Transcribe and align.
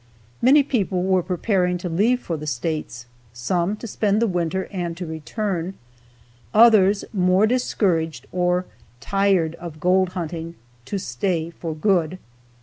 Many 0.41 0.63
people 0.63 1.03
were 1.03 1.21
preparing 1.21 1.77
to 1.77 1.87
leave 1.87 2.19
for 2.21 2.35
the 2.35 2.47
States, 2.47 3.05
some 3.33 3.75
to 3.75 3.85
spend 3.85 4.19
the 4.19 4.25
winter 4.25 4.67
and 4.71 4.97
to 4.97 5.05
return, 5.05 5.75
others, 6.55 7.05
more 7.13 7.45
discouraged 7.45 8.25
or 8.31 8.65
tired 8.99 9.53
of 9.59 9.79
gold 9.79 10.13
hunting, 10.17 10.55
to 10.85 10.97
stay 10.97 11.51
for 11.51 11.75
good. 11.75 12.17